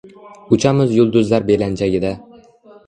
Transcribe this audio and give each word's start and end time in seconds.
Uchamiz 0.57 0.95
yulduzlar 0.95 1.47
belanchagida. 1.53 2.17